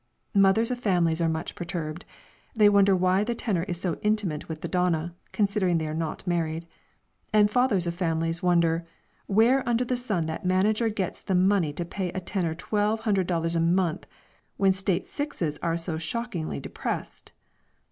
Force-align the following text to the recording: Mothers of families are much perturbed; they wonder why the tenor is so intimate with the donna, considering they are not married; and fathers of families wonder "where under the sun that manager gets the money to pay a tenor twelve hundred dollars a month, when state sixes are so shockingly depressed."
Mothers 0.33 0.71
of 0.71 0.79
families 0.79 1.21
are 1.21 1.29
much 1.29 1.53
perturbed; 1.53 2.05
they 2.55 2.67
wonder 2.67 2.95
why 2.95 3.23
the 3.23 3.35
tenor 3.35 3.61
is 3.67 3.79
so 3.79 3.99
intimate 4.01 4.49
with 4.49 4.61
the 4.61 4.67
donna, 4.67 5.13
considering 5.31 5.77
they 5.77 5.85
are 5.85 5.93
not 5.93 6.25
married; 6.25 6.65
and 7.31 7.51
fathers 7.51 7.85
of 7.85 7.93
families 7.93 8.41
wonder 8.41 8.87
"where 9.27 9.61
under 9.69 9.85
the 9.85 9.95
sun 9.95 10.25
that 10.25 10.43
manager 10.43 10.89
gets 10.89 11.21
the 11.21 11.35
money 11.35 11.71
to 11.71 11.85
pay 11.85 12.09
a 12.13 12.19
tenor 12.19 12.55
twelve 12.55 13.01
hundred 13.01 13.27
dollars 13.27 13.55
a 13.55 13.59
month, 13.59 14.07
when 14.57 14.73
state 14.73 15.05
sixes 15.05 15.59
are 15.61 15.77
so 15.77 15.99
shockingly 15.99 16.59
depressed." 16.59 17.31